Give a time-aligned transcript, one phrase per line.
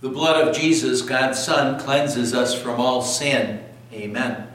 [0.00, 3.62] The blood of Jesus, God's Son, cleanses us from all sin.
[3.92, 4.48] Amen.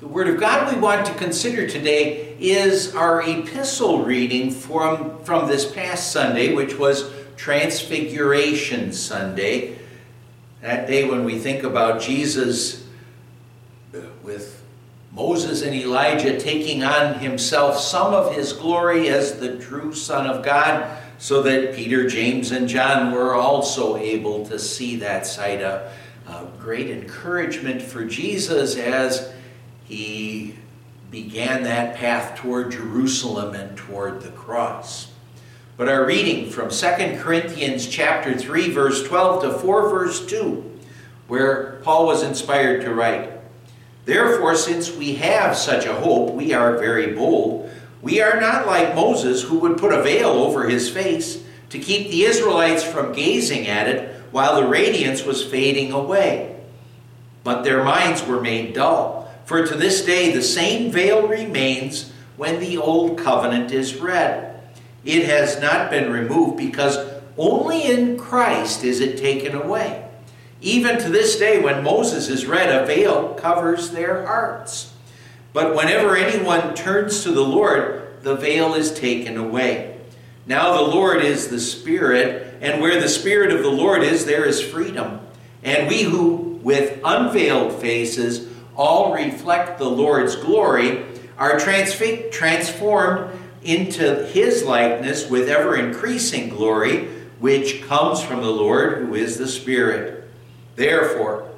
[0.00, 5.48] The Word of God we want to consider today is our epistle reading from, from
[5.48, 9.78] this past Sunday, which was Transfiguration Sunday.
[10.60, 12.86] That day when we think about Jesus
[13.94, 14.62] uh, with
[15.10, 20.44] Moses and Elijah taking on himself some of his glory as the true Son of
[20.44, 25.60] God so that Peter, James, and John were also able to see that sight.
[25.60, 25.92] A,
[26.58, 29.32] great encouragement for Jesus as
[29.84, 30.56] he
[31.12, 35.12] began that path toward Jerusalem and toward the cross.
[35.76, 36.86] But our reading from 2
[37.18, 40.80] Corinthians chapter 3 verse 12 to 4 verse 2
[41.28, 43.30] where Paul was inspired to write,
[44.06, 47.70] Therefore since we have such a hope we are very bold
[48.02, 52.10] we are not like Moses, who would put a veil over his face to keep
[52.10, 56.60] the Israelites from gazing at it while the radiance was fading away.
[57.44, 62.60] But their minds were made dull, for to this day the same veil remains when
[62.60, 64.60] the old covenant is read.
[65.04, 66.98] It has not been removed because
[67.36, 70.08] only in Christ is it taken away.
[70.60, 74.91] Even to this day, when Moses is read, a veil covers their hearts.
[75.52, 79.98] But whenever anyone turns to the Lord, the veil is taken away.
[80.46, 84.44] Now the Lord is the Spirit, and where the Spirit of the Lord is, there
[84.44, 85.20] is freedom.
[85.62, 91.04] And we who, with unveiled faces, all reflect the Lord's glory,
[91.38, 99.14] are transformed into his likeness with ever increasing glory, which comes from the Lord, who
[99.14, 100.28] is the Spirit.
[100.74, 101.51] Therefore,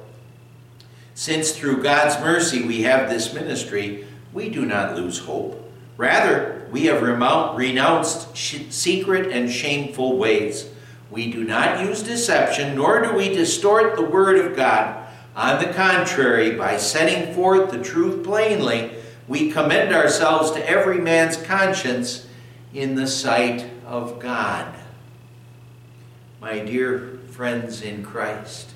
[1.15, 5.71] since through God's mercy we have this ministry, we do not lose hope.
[5.97, 10.69] Rather, we have renounced secret and shameful ways.
[11.09, 15.07] We do not use deception, nor do we distort the word of God.
[15.35, 18.91] On the contrary, by setting forth the truth plainly,
[19.27, 22.27] we commend ourselves to every man's conscience
[22.73, 24.73] in the sight of God.
[26.41, 28.74] My dear friends in Christ,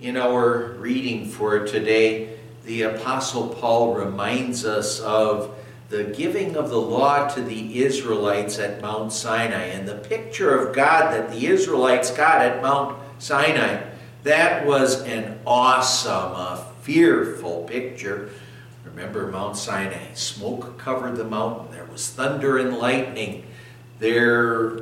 [0.00, 5.54] in our reading for today, the Apostle Paul reminds us of
[5.88, 10.74] the giving of the law to the Israelites at Mount Sinai and the picture of
[10.74, 13.82] God that the Israelites got at Mount Sinai.
[14.22, 18.30] That was an awesome, a fearful picture.
[18.84, 20.12] Remember Mount Sinai?
[20.12, 21.72] Smoke covered the mountain.
[21.72, 23.46] There was thunder and lightning.
[23.98, 24.80] There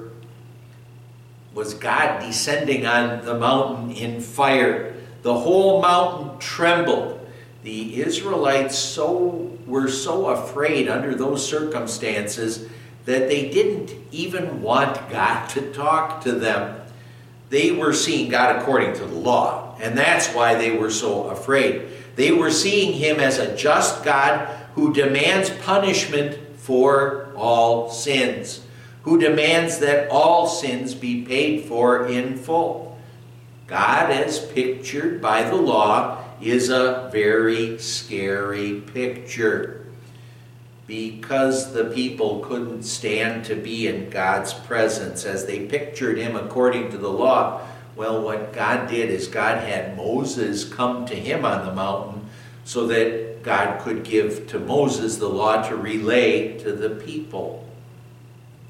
[1.54, 4.95] was God descending on the mountain in fire.
[5.26, 7.18] The whole mountain trembled.
[7.64, 12.68] The Israelites so were so afraid under those circumstances
[13.06, 16.80] that they didn't even want God to talk to them.
[17.50, 21.88] They were seeing God according to the law, and that's why they were so afraid.
[22.14, 28.64] They were seeing him as a just God who demands punishment for all sins,
[29.02, 32.95] who demands that all sins be paid for in full.
[33.66, 39.86] God, as pictured by the law, is a very scary picture
[40.86, 46.90] because the people couldn't stand to be in God's presence as they pictured him according
[46.92, 47.60] to the law.
[47.96, 52.28] Well, what God did is God had Moses come to him on the mountain
[52.64, 57.66] so that God could give to Moses the law to relay to the people.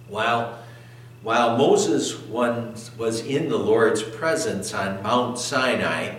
[0.08, 0.58] While
[1.26, 6.14] while Moses was in the Lord's presence on Mount Sinai,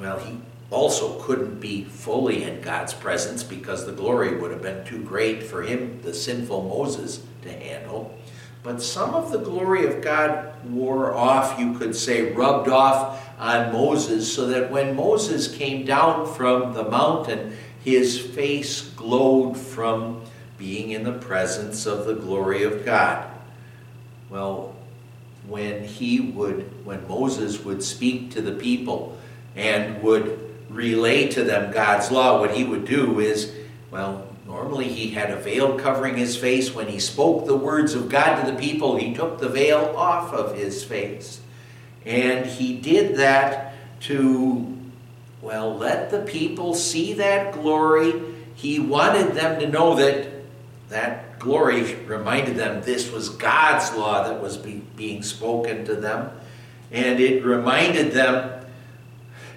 [0.00, 0.38] well, he
[0.70, 5.42] also couldn't be fully in God's presence because the glory would have been too great
[5.42, 8.18] for him, the sinful Moses, to handle.
[8.62, 13.74] But some of the glory of God wore off, you could say, rubbed off on
[13.74, 20.22] Moses, so that when Moses came down from the mountain, his face glowed from
[20.56, 23.26] being in the presence of the glory of God.
[24.30, 24.76] Well,
[25.48, 29.18] when he would, when Moses would speak to the people
[29.56, 30.38] and would
[30.68, 33.52] relay to them God's law, what he would do is,
[33.90, 36.72] well, normally he had a veil covering his face.
[36.72, 40.32] When he spoke the words of God to the people, he took the veil off
[40.32, 41.40] of his face.
[42.06, 44.78] And he did that to,
[45.42, 48.14] well, let the people see that glory.
[48.54, 50.39] He wanted them to know that
[50.90, 56.30] that glory reminded them this was God's law that was be, being spoken to them.
[56.90, 58.64] And it reminded them,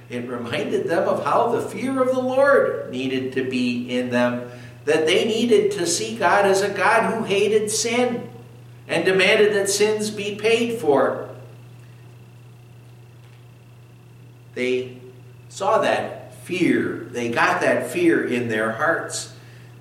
[0.09, 4.49] it reminded them of how the fear of the Lord needed to be in them,
[4.85, 8.29] that they needed to see God as a God who hated sin
[8.87, 11.33] and demanded that sins be paid for.
[14.55, 14.97] they
[15.49, 17.07] saw that fear.
[17.11, 19.32] They got that fear in their hearts.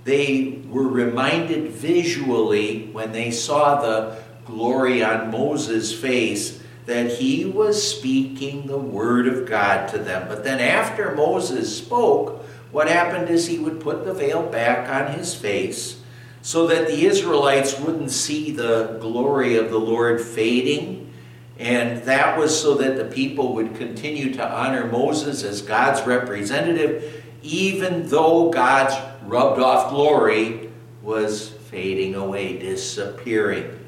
[0.05, 7.81] They were reminded visually when they saw the glory on Moses' face that he was
[7.97, 10.27] speaking the word of God to them.
[10.29, 15.17] But then after Moses spoke, what happened is he would put the veil back on
[15.17, 16.01] his face
[16.41, 21.13] so that the Israelites wouldn't see the glory of the Lord fading.
[21.59, 27.25] And that was so that the people would continue to honor Moses as God's representative,
[27.43, 28.97] even though God's
[29.27, 30.71] rubbed off glory
[31.03, 33.79] was fading away, disappearing.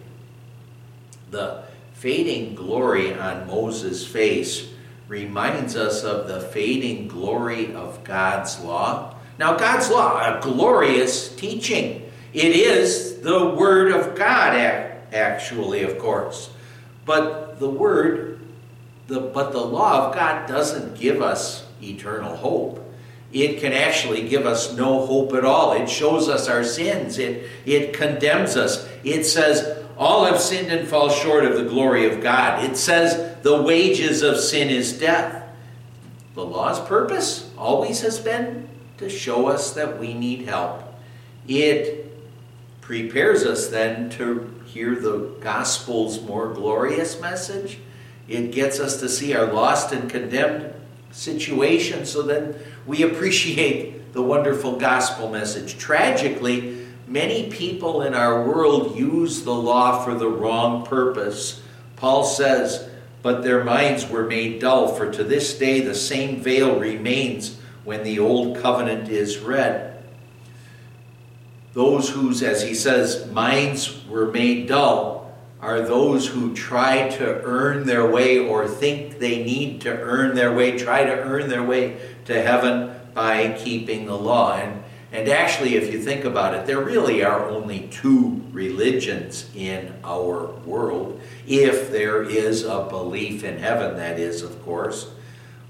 [1.30, 4.70] The fading glory on Moses' face
[5.08, 9.14] reminds us of the fading glory of God's law.
[9.38, 12.10] Now, God's law, a glorious teaching.
[12.32, 14.54] It is the Word of God,
[15.12, 16.50] actually, of course.
[17.04, 18.40] But the Word,
[19.06, 22.83] the, but the law of God doesn't give us eternal hope.
[23.34, 25.72] It can actually give us no hope at all.
[25.72, 27.18] It shows us our sins.
[27.18, 28.88] It, it condemns us.
[29.02, 32.64] It says, all have sinned and fall short of the glory of God.
[32.64, 35.42] It says the wages of sin is death.
[36.34, 40.82] The law's purpose always has been to show us that we need help.
[41.48, 42.12] It
[42.82, 47.78] prepares us then to hear the gospel's more glorious message.
[48.28, 50.72] It gets us to see our lost and condemned
[51.14, 52.54] situation so then
[52.86, 55.78] we appreciate the wonderful gospel message.
[55.78, 61.62] Tragically, Many people in our world use the law for the wrong purpose.
[61.96, 62.88] Paul says,
[63.22, 68.04] But their minds were made dull, for to this day the same veil remains when
[68.04, 70.02] the old covenant is read.
[71.74, 75.13] Those whose, as he says, minds were made dull
[75.64, 80.54] are those who try to earn their way or think they need to earn their
[80.54, 84.54] way, try to earn their way to heaven by keeping the law.
[84.54, 89.94] And and actually, if you think about it, there really are only two religions in
[90.02, 95.12] our world, if there is a belief in heaven, that is, of course.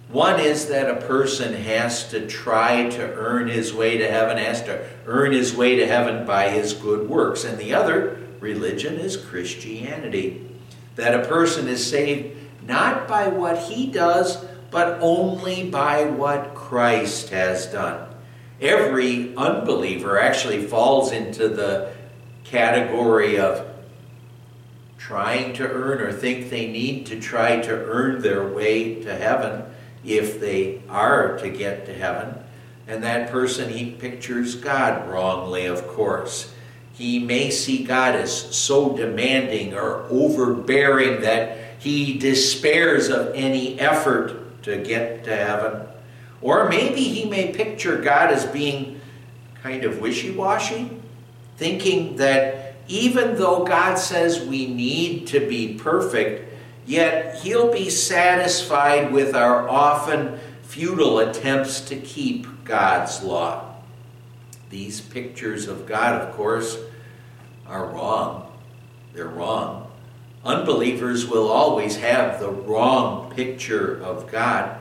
[0.09, 4.63] One is that a person has to try to earn his way to heaven, has
[4.63, 7.45] to earn his way to heaven by his good works.
[7.45, 10.47] And the other religion is Christianity.
[10.97, 17.31] That a person is saved not by what he does, but only by what Christ
[17.31, 18.15] has done
[18.61, 21.93] every unbeliever actually falls into the
[22.45, 23.67] category of
[24.99, 29.63] trying to earn or think they need to try to earn their way to heaven
[30.05, 32.35] if they are to get to heaven.
[32.87, 36.54] And that person, he pictures God wrongly, of course.
[36.95, 44.63] He may see God as so demanding or overbearing that he despairs of any effort
[44.63, 45.87] to get to heaven.
[46.41, 49.01] Or maybe he may picture God as being
[49.63, 50.91] kind of wishy washy,
[51.57, 56.53] thinking that even though God says we need to be perfect,
[56.87, 63.74] yet he'll be satisfied with our often futile attempts to keep God's law.
[64.75, 66.77] These pictures of God, of course,
[67.65, 68.51] are wrong.
[69.13, 69.89] They're wrong.
[70.45, 74.77] Unbelievers will always have the wrong picture of God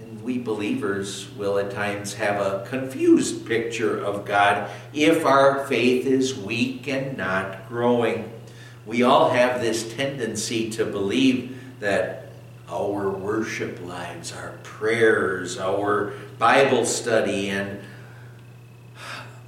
[0.00, 6.06] And we believers will at times have a confused picture of God if our faith
[6.06, 8.32] is weak and not growing.
[8.86, 12.30] We all have this tendency to believe that
[12.70, 17.80] our worship lives, our prayers, our Bible study, and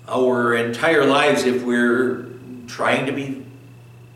[0.09, 2.27] our entire lives, if we're
[2.67, 3.45] trying to be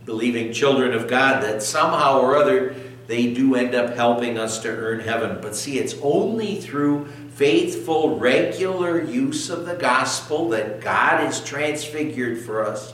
[0.05, 2.75] believing children of God, that somehow or other
[3.07, 5.39] they do end up helping us to earn heaven.
[5.41, 12.39] But see, it's only through faithful, regular use of the gospel that God is transfigured
[12.39, 12.93] for us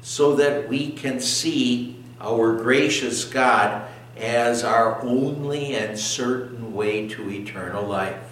[0.00, 7.28] so that we can see our gracious God as our only and certain way to
[7.28, 8.31] eternal life.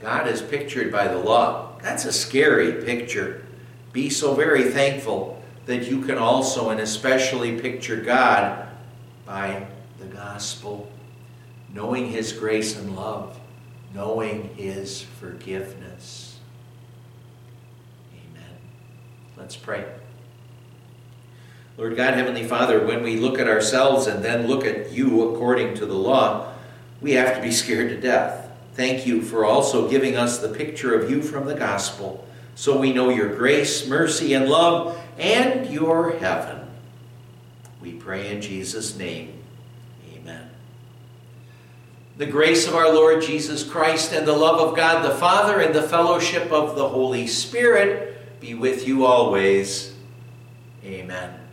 [0.00, 1.78] God is pictured by the law.
[1.82, 3.46] That's a scary picture.
[3.92, 8.68] Be so very thankful that you can also and especially picture God
[9.24, 9.66] by
[9.98, 10.90] the gospel,
[11.72, 13.38] knowing His grace and love,
[13.94, 16.38] knowing His forgiveness.
[18.12, 18.56] Amen.
[19.36, 19.86] Let's pray.
[21.76, 25.74] Lord God, Heavenly Father, when we look at ourselves and then look at you according
[25.76, 26.52] to the law,
[27.00, 28.43] we have to be scared to death.
[28.74, 32.26] Thank you for also giving us the picture of you from the gospel
[32.56, 36.68] so we know your grace, mercy, and love and your heaven.
[37.80, 39.42] We pray in Jesus' name.
[40.14, 40.50] Amen.
[42.16, 45.74] The grace of our Lord Jesus Christ and the love of God the Father and
[45.74, 49.94] the fellowship of the Holy Spirit be with you always.
[50.84, 51.43] Amen.